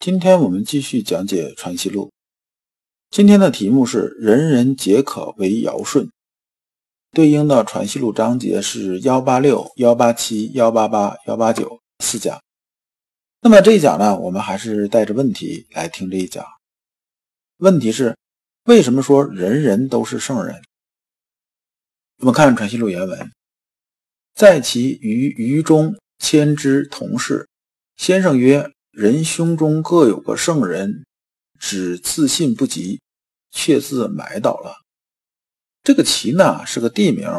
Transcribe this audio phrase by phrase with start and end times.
[0.00, 2.06] 今天我们继续讲解《传习录》，
[3.10, 6.10] 今天的题目是“人人皆可为尧舜”，
[7.12, 12.42] 对应的《传习录》章节是幺八六、幺八七、幺八八、幺八九四讲。
[13.42, 16.42] 那么这一讲呢，我们还是带着问题来听这一讲。
[17.58, 18.16] 问题是：
[18.64, 20.62] 为什么说人人都是圣人？
[22.20, 23.30] 我们看《传习录》原文，
[24.32, 27.46] 在其于愚中谦之同事，
[27.98, 28.72] 先生曰。
[28.92, 31.04] 人胸中各有个圣人，
[31.58, 33.00] 只自信不及，
[33.50, 34.74] 却自埋倒了。
[35.82, 37.30] 这个齐呢是个地名，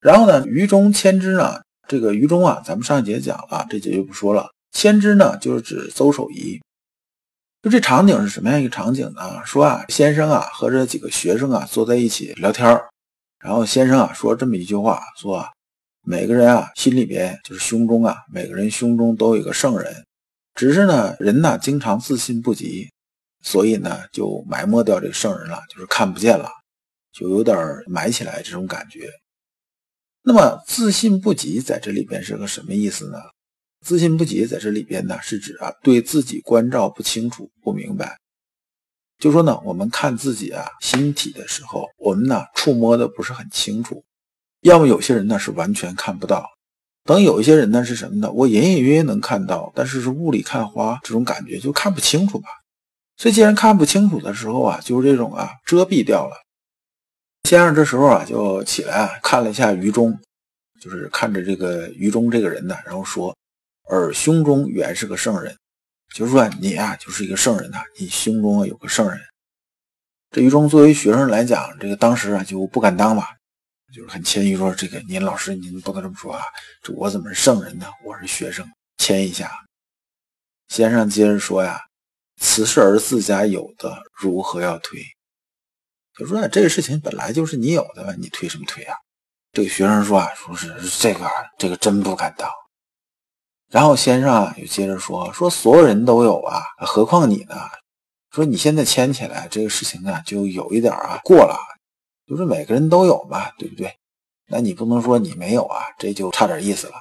[0.00, 4.50] 然后呢于中千之呢，这个于中啊，咱们上一节讲了，这节就不说了。
[4.72, 6.60] 千之呢就是指邹守仪。
[7.62, 9.44] 就这场景是什么样一个场景呢？
[9.44, 12.80] 说啊，先生啊和这几个学生啊坐在一起聊天
[13.40, 15.50] 然后先生啊说这么一句话，说啊，
[16.02, 20.04] 每个人啊心里边就是胸中啊，每个人胸中都有一个圣人。
[20.58, 22.90] 只是呢，人呢经常自信不及，
[23.44, 26.50] 所以呢就埋没掉这个圣人了，就是看不见了，
[27.12, 27.56] 就有点
[27.86, 29.08] 埋起来这种感觉。
[30.22, 33.18] 那么自信不及在这里边是个什么意思呢？
[33.86, 38.18] 自信不及在这里边呢是指啊对自己关照不清楚、不明白。
[39.20, 44.04] 就说呢，我们看自己啊心体的时候，我们呢触摸的不是很清楚，
[44.62, 46.44] 要么有些人呢是完全看不到。
[47.08, 48.30] 等有一些人呢是什么呢？
[48.32, 52.48] 我隐隐约约能看到，但是是雾里看花，这种感觉就看不清楚吧。
[53.16, 56.36] 所以既然看不清楚的时候啊，就是这种啊遮蔽掉了。
[57.44, 60.20] 先生这时候啊就起来啊看了一下于中，
[60.82, 63.34] 就是看着这个于中这个人呢，然后说
[63.88, 65.56] ：“尔胸中原是个圣人，
[66.14, 69.18] 就是说你啊就是一个圣人呐，你胸中啊有个圣人。”
[70.30, 73.24] 这于中作为学生来讲，这个当时啊就不敢当嘛。
[73.94, 76.42] 就是很谦虚说：“这个您老师，您不能这么说啊！
[76.82, 77.86] 这我怎么是圣人呢？
[78.04, 78.68] 我是学生，
[78.98, 79.50] 谦一下。”
[80.68, 81.80] 先生接着说：“呀，
[82.38, 85.00] 此事儿自家有的，如何要推？”
[86.18, 88.94] 就说：“啊这个事情本来就是你有的，你推什么推啊？”
[89.52, 90.68] 这个学生说：“啊，说是
[91.00, 91.26] 这个，
[91.56, 92.50] 这个真不敢当。”
[93.72, 97.54] 然后先生啊又接着说：“说所有人都有啊，何况你呢？
[98.32, 101.58] 说你现在牵起来这个事情啊，就有一点啊过了。”
[102.28, 103.96] 就是每个人都有嘛，对不对？
[104.50, 106.94] 那你不能说你没有啊，这就差点意思了。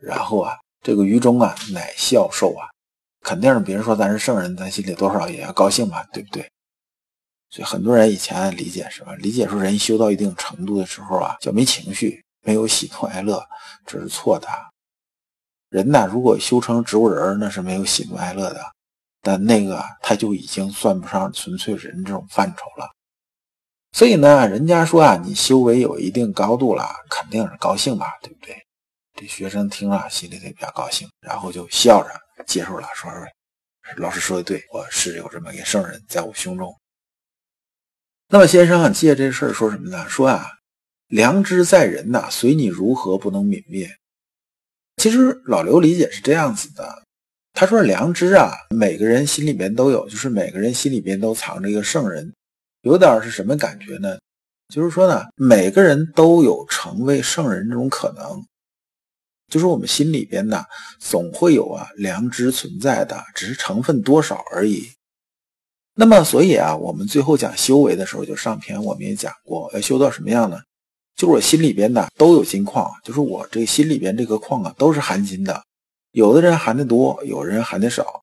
[0.00, 2.68] 然后啊，这个于中啊，乃孝寿啊，
[3.22, 6.48] 肯定是别人说咱是圣人，咱心里多少也要高兴嘛，对不对？
[7.50, 9.14] 所以很多人以前理解是吧？
[9.16, 13.44] 理解说人修到一定程度的时候啊，叫没情绪，没有喜怒哀乐，
[13.86, 14.48] 这是错的。
[15.70, 18.60] 人呐，如果修成植物人，那是没有喜怒哀乐的，
[19.22, 22.90] 但那个他就已经算不上纯粹人这种范畴了。
[23.94, 28.56] 所以呢，人家说啊，你修为有一定高度了，肯定是高兴吧，对不对？
[29.14, 32.10] 这学生听了心里也比较高兴，然后就笑着
[32.44, 33.08] 接受了，说
[33.96, 36.74] ：“老师说的对，我是有这么一个圣人在我胸中。”
[38.30, 40.04] 那么先生啊，借这事儿说什么呢？
[40.08, 40.44] 说啊，
[41.06, 43.88] 良知在人呐，随你如何不能泯灭。
[44.96, 47.04] 其实老刘理解是这样子的，
[47.52, 52.34] 他说良知啊，每个人心里边都有，就是每个人心里边都藏着一个圣人。
[52.84, 54.18] 有点是什么感觉呢？
[54.68, 58.44] 就是说呢，每个人都有成为圣人这种可能，
[59.48, 60.64] 就是我们心里边呢，
[60.98, 64.90] 总会有啊良知存在的，只是成分多少而已。
[65.94, 70.58] 那么，所以啊，我们最后讲修为的时候，就上篇我们也讲过，要修到什么样呢？
[71.16, 75.62] 就是我心里边呢都有金矿，就是我这心里边这个矿啊都是含金的。
[76.10, 78.22] 有的人含的多，有的人含的少，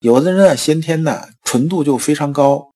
[0.00, 2.73] 有的人啊先天呢纯度就非常高。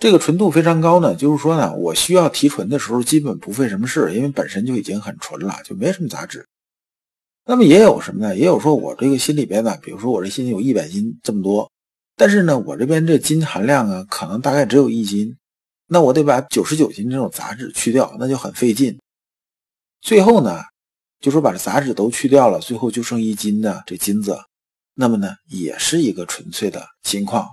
[0.00, 6.46] 这个纯度非常高呢，就是说呢，我需要提纯的时候，基本不费什么事，因为本身就已经很纯了，就没什么杂质。
[7.44, 8.34] 那么也有什么呢？
[8.34, 11.70] 也有说我这个心里边呢，比如说我这心里有一百斤这么多，
[12.16, 15.36] 但是呢，我这边这金含量啊，可能大概只有一斤，
[15.86, 18.98] 那我得把九十九斤这种杂质去掉，那就很费劲。
[20.00, 20.62] 最后呢，
[21.20, 24.38] 就说把这杂质都去掉了，最后就剩一斤的这金子，
[24.94, 27.46] 那么呢，也是一个纯粹的金矿。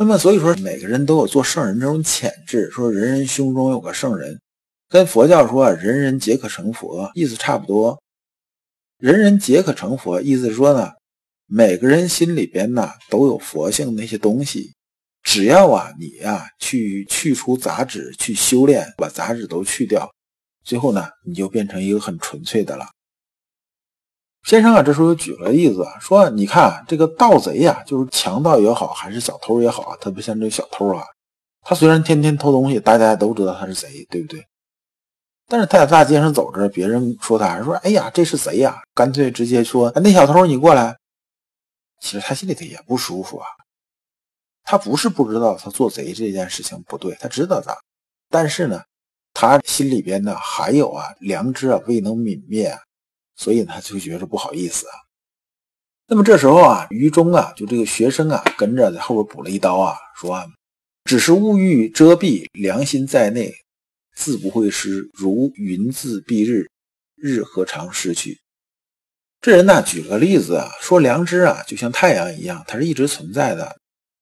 [0.00, 2.70] 那么，所以说每个人都有做圣人这种潜质。
[2.70, 4.40] 说人人胸中有个圣人，
[4.88, 8.00] 跟佛教说人人皆可成佛意思差不多。
[8.98, 10.92] 人人皆可成佛，意思是说呢，
[11.46, 14.72] 每个人心里边呢都有佛性那些东西，
[15.24, 20.08] 只要啊你呀去去除杂质，去修炼，把杂质都去掉，
[20.64, 22.86] 最后呢你就变成一个很纯粹的了。
[24.44, 31.04] 先生啊，这时候又举了个例子啊，说你看这个盗贼呀，就是强盗也好，还是小偷也好啊，特别像这个小偷啊，
[31.62, 34.42] 他虽然天天偷东西，大家都知道他是贼，对不对？
[35.48, 40.96] 但是他在大街上走着，别人说他，说哎呀，这是贼呀，干脆直接说那小偷你过来。
[42.00, 43.46] 其实他心里头也不舒服啊。
[44.62, 47.76] 他不是不知道他做贼这件事情不对，他知道的，
[48.30, 48.82] 但是呢，
[49.34, 52.78] 他心里边呢还有啊良知啊未能泯灭。
[53.38, 54.92] 所以呢，就觉着不好意思啊。
[56.08, 60.44] 那么这时候啊，于中啊，就这个学生啊，跟着在后边补了一刀啊，说啊，
[61.04, 63.54] 只是物欲遮蔽，良心在内，
[64.16, 65.08] 自不会失。
[65.14, 66.68] 如云自蔽日，
[67.14, 68.40] 日何尝失去？
[69.40, 73.76] 这人呢，举了个例子啊，说良知啊，就像太阳一样，它是一直存在的。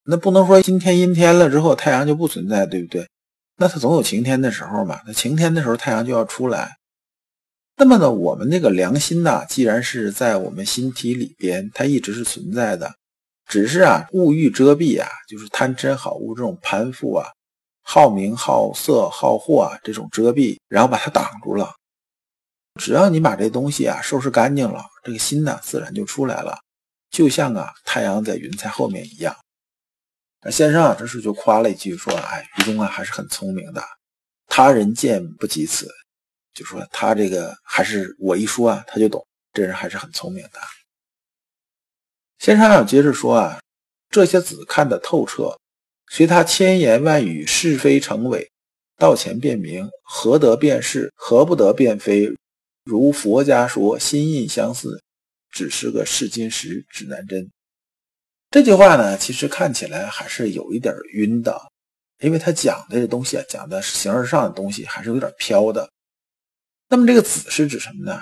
[0.05, 3.09] 那不能说今天阴天了之后，太阳就不存在，对不对？
[3.57, 5.01] 那它总有晴天的时候嘛。
[5.07, 6.77] 那晴天的时候，太阳就要出来。
[7.79, 12.95] 那么呢，我们那个良心呢，既然是在我们心体里边，它一直是存在的，
[13.47, 17.29] 只是啊，物欲遮蔽啊，就是贪嗔好恶这种攀附啊，
[17.83, 21.75] 好名好色好货啊这种遮蔽，然后把它挡住了。
[22.81, 26.59] 只要你把这东西啊收拾干净了，这个心呢自然就出来了，
[27.11, 29.37] 就像啊太阳在云彩后面一样。
[30.43, 33.83] 那先生啊这时就夸了一句说：“哎，于东啊还是很聪明的，
[34.47, 35.87] 他人见不及此。”
[36.57, 40.59] 就说他这个还是我一说啊，他就懂，这人还是很聪明的。
[42.39, 43.61] 先生要接着说啊，
[44.09, 45.59] 这些子看得透彻，
[46.09, 48.51] 随他千言万语是非成伪，
[48.97, 52.33] 道前辨明，何得辨是，何不得辨非？
[52.85, 55.03] 如佛家说，心印相似，
[55.51, 57.51] 只是个试金石，指南针。
[58.51, 61.61] 这句话呢，其实看起来还是有一点晕的，
[62.21, 65.91] 因为他讲的这东西啊，讲的形而上的东西还是有点飘的。
[66.89, 68.21] 那么这个子是指什么呢？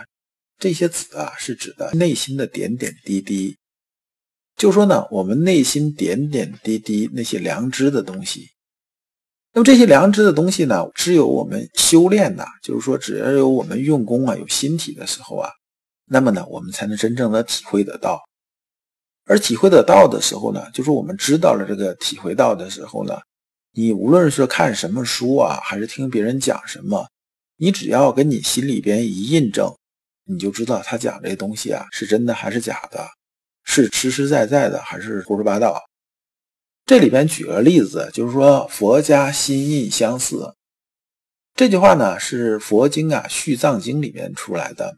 [0.58, 3.56] 这些子啊，是指的内心的点点滴滴。
[4.56, 8.48] 就说呢，我们内心点点滴滴那些良知的东西。
[9.52, 15.50] 那么这些良知的东西呢，只有我们修炼呐，就是说，只要有我们用功啊，有心体的时候啊，
[16.06, 18.20] 那么呢，我们才能真正的体会得到。
[19.26, 23.18] 而体会得到的时候呢，就是我们知道了这个体会到的时候呢，
[23.72, 27.06] 你无论是看什么书啊，还是听别人讲什么。
[27.56, 29.74] 你只要跟你心里边一印证，
[30.24, 33.06] 你就知道他讲这东西啊是真的还是假的，
[33.64, 35.82] 是实实在在的还是胡说八道。
[36.86, 40.54] 这里边举个例子，就是说佛家心印相似
[41.54, 44.96] 这句话呢，是佛经啊《续藏经》里面出来的，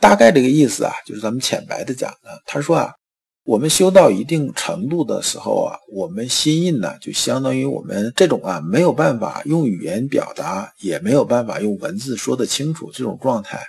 [0.00, 2.42] 大概这个意思啊，就是咱们浅白的讲的。
[2.46, 2.94] 他说啊。
[3.44, 13.60] 我们修到一定程度的时候啊，我们心印呢，就相当于我们这种啊没有办法用语言表达，也没有办法用文字说得清楚这种状态，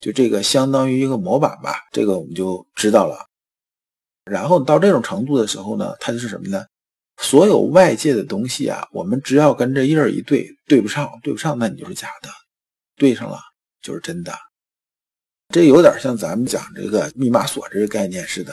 [0.00, 3.26] 就这个相当于一个模板吧，这个我们就知道了。
[4.24, 6.66] 然后到这种程度的时候呢，它就是什么呢？
[7.16, 12.28] 所有外界的东西啊，我们只要跟这印儿一对，对不上，对不上，那你就是假的；
[12.96, 13.38] 对上了，
[13.80, 14.32] 就是真的。
[15.48, 18.52] 这有点像咱们讲这个密码锁这个概念似的，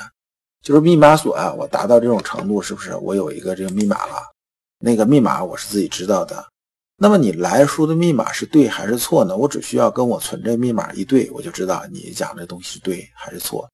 [0.61, 4.15] 就是密码锁啊，我达到这种程度，是不是我有一个这个密码了？
[4.79, 6.45] 那个密码我是自己知道的。
[6.97, 9.35] 那么你来输的密码是对还是错呢？
[9.35, 13.69] 我只需要跟我存这密码一对，我就知道你讲这东西是对还是错。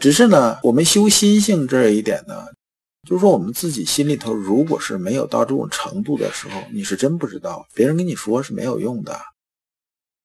[0.00, 2.46] 只是呢，我们修心性这一点呢，
[3.06, 9.20] 就是说我们自己心里头如果是没有到这种程度的时候，你是真不知道，别人跟你说是没有用的。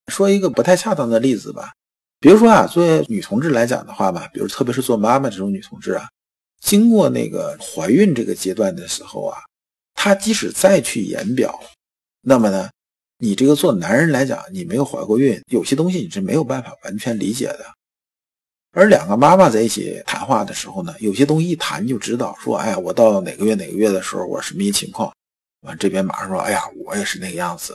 [0.08, 1.74] 说一个不太恰当的例子吧。
[2.20, 6.06] 比如说啊，作为女同志来讲的话吧，比如特别是做妈妈这种女同志啊，
[6.62, 9.38] 经过那个怀孕这个阶段的时候啊，
[9.94, 11.58] 她即使再去言表，
[12.22, 12.70] 那么呢，
[13.20, 17.66] 你这个做男人来讲，你没有怀过孕，有些东西你是没有办法完全理解的。
[18.72, 25.10] 而两个妈妈在一起谈话的时候呢，有些东西一谈就知道，说哎呀，我到哪个月哪个月的时候，我什么一情况，
[25.62, 27.74] 完这边马上说，哎呀，我也是那个样子。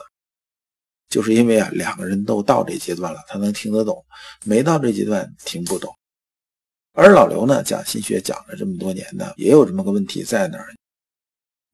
[1.14, 3.94] 就是因为啊，两个人都到这阶段了，他能听得懂；
[4.42, 5.94] 没到这阶段听不懂。
[6.92, 10.75] 而老刘呢，讲心学讲了这么多年呢，也有这么个问题在那儿，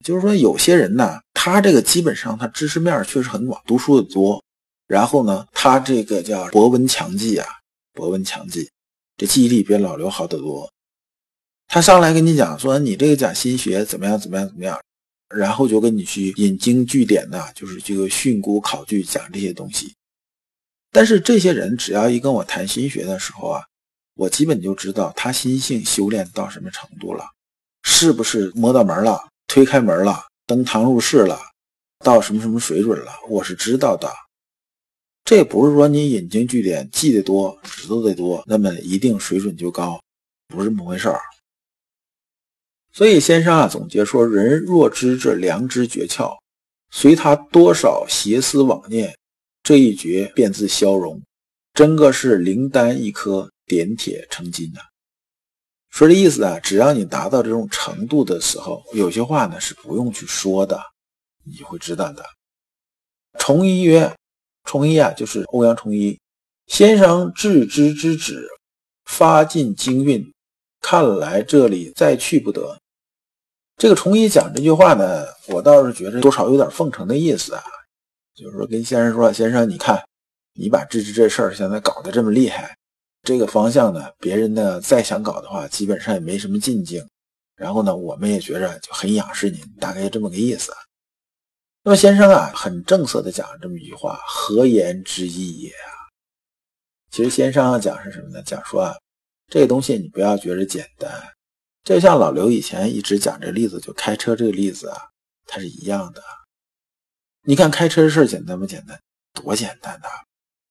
[0.05, 4.45] 就是说有些人呢，他这个基本上他知识面确实很广，读书的多，
[4.87, 7.47] 然后呢，他这个叫博闻强记啊，
[7.95, 8.71] 博闻强记，
[9.17, 10.71] 这记忆力比老刘好得多。
[11.67, 14.79] 他上来跟你讲说，你这个讲心学怎么样，怎么样，怎么样。
[15.37, 19.95] 然后就跟你去引经据典的，就是这个训诂考据讲这些东西。
[20.93, 23.63] 但是这些人只要一跟我谈心学的时候啊，
[24.17, 27.25] 我基本就知道他心性修炼到什么程度了，
[27.85, 31.39] 是不是摸到门了，推开门了，登堂入室了，
[32.01, 34.11] 到什么什么水准了，我是知道的。
[35.25, 40.03] 这不是说你引经据典记得多，知道的多，那么一定水准就高，
[40.49, 41.21] 不是这么回事儿。
[42.93, 46.37] 所以先生啊总结说：“人若知这良知诀窍，
[46.91, 49.17] 随他多少邪思妄念，
[49.63, 51.21] 这一诀便自消融，
[51.73, 54.81] 真个是灵丹一颗，点铁成金呐。”
[55.91, 60.81] 说这意思啊，只要你达到这种程度的时候，有些话呢是不用去说的，
[61.45, 62.25] 你就会知道的。
[63.39, 64.13] 崇一曰。
[64.65, 66.21] 崇一啊，就是欧阳崇一
[66.67, 68.47] 先生致知之旨，
[69.07, 70.33] 发尽精韵，
[70.81, 72.79] 看来这里再去不得。
[73.77, 77.63] 这个崇一讲这句话呢，我倒是觉得多少有点奉承的意思啊，
[78.35, 80.03] 就是说跟先生说，先生你看，
[80.55, 82.77] 你把治治这事儿现在搞得这么厉害，
[83.23, 87.07] 这个方向呢，别人呢再想搞的话，基本上也没什么进境。
[87.57, 90.73] 然后呢，我们也觉着就很仰视您，大概这么个意思。
[91.83, 96.09] 那么先生啊，很正色的讲了这么一句话：“何言之意也啊？”
[97.11, 98.43] 其实先生讲是什么呢？
[98.43, 98.95] 讲说啊，
[99.51, 101.11] 这个东西你不要觉得简单，
[101.83, 104.97] 就像老刘以前一直讲这例子，就开车这个例子啊，
[105.47, 106.23] 它是一样的。
[107.43, 108.99] 你看开车的事简单不简单？
[109.35, 110.09] 多简单呐！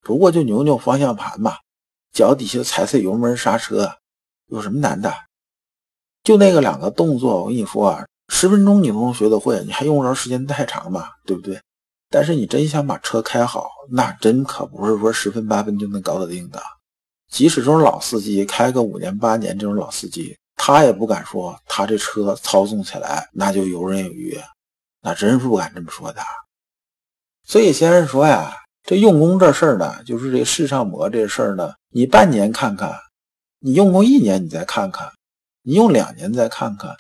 [0.01, 1.57] 不过就扭扭方向盘嘛，
[2.13, 3.97] 脚底下踩踩油门刹车，
[4.47, 5.13] 有什么难的？
[6.23, 8.05] 就那个两个动作，我跟你说啊。
[8.31, 11.09] 十分钟你都能学得会，你还用不着时间太长嘛？
[11.25, 11.59] 对不对？
[12.11, 16.61] 但是你真想把车开好，那真可不是说十分八分就能搞得定的。
[17.29, 24.37] 即使这种老司机开个五年八年，这种老司机他也不敢说他这车操纵起来那就游刃有余，
[25.01, 26.21] 那真是不敢这么说的。
[27.45, 32.93] 所以先生说呀，这用功这事儿呢，就是这世上磨这事儿呢，你半年看看，
[33.59, 35.11] 你用功一年你再看看，
[35.63, 36.95] 你用两年再看看。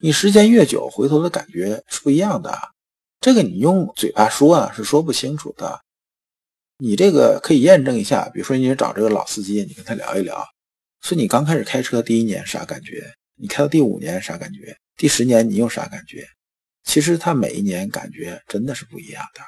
[0.00, 2.56] 你时间越久，回头的感觉是不一样的。
[3.20, 5.80] 这个你用嘴巴说啊，是说不清楚的。
[6.80, 10.46] 你这个可以验证一下，比如说你找这个老司机，你跟他聊一聊，
[11.00, 16.24] 说你刚开始开车第一年啥感觉，你开到第五年啥感觉，第十年你有啥感觉？
[16.84, 19.40] 其实他每一年感觉真的是不一样的。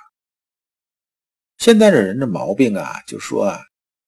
[1.56, 3.60] 现在的人的毛病啊，就说啊，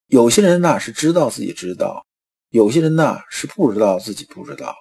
[0.09, 2.05] 有些人呢是知道自己知道，
[2.51, 4.75] 有些人呢是不知道自己不知道。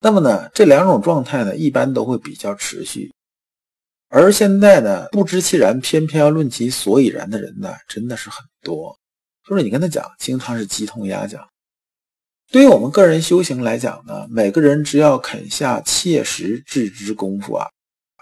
[0.00, 3.13] 那么呢，这两种状态呢，一般都会比较持续。
[4.16, 8.96] 而现在呢，不知其然，偏偏要论其所以然的人呢，真的是很多。
[9.44, 11.44] 就是你跟他讲，经常是鸡同鸭讲。
[12.52, 17.66] 对于我们个人修行来讲呢，每个人只要肯下切实致知功夫啊，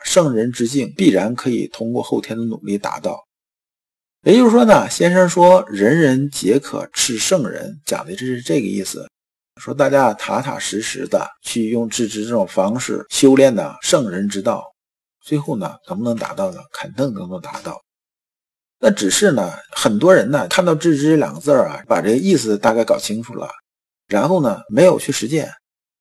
[0.02, 3.22] 圣人之境必然可以通过后天的努力达到。
[4.22, 9.06] 也就是说呢，先生说人人皆可是圣人，讲的这是这个意思。
[9.60, 14.71] 说大家踏踏实实的去用自知这种方式修炼的圣人之道，
[15.22, 16.60] 最后呢能不能达到呢？
[16.72, 17.80] 肯定能够达到。
[18.78, 23.48] 那只是呢，很多人呢看到智知两个字啊，把这个意思大概搞清楚了，
[24.08, 25.52] 然后呢没有去实践，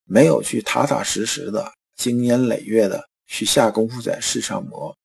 [0.05, 4.97] 没有去踏踏实实的经年累月的去下功夫在世上磨。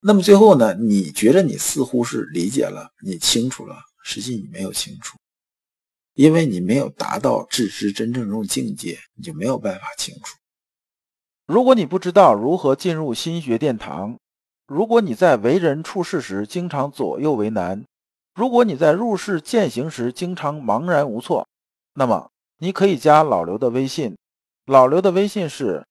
[0.00, 5.16] 那么最后呢，你觉得你似乎是理解了，你清楚了，实际你没有清楚。
[6.14, 10.36] 因为你没有达到致知真正这种境界，你就没有办法清楚。
[11.50, 14.16] 如果你不知道如何进入心学殿堂，
[14.68, 17.84] 如果你在为人处事时经常左右为难，
[18.36, 21.48] 如果你在入世践行时经常茫然无措，
[21.94, 24.16] 那么你可以加老刘的微信。
[24.66, 25.84] 老刘的微信是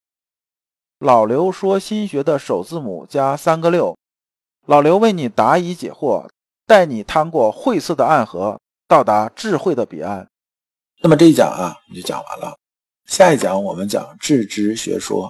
[0.99, 3.97] “老刘说心学”的首字母加三个六。
[4.65, 6.29] 老刘为你答疑解惑，
[6.65, 8.57] 带你趟过晦涩的暗河。
[8.87, 10.25] 到达智慧的彼岸。
[11.01, 12.57] 那么这一讲啊，我们就讲完了。
[13.07, 15.29] 下一讲我们讲致知学说。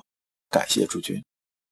[0.49, 1.23] 感谢诸君。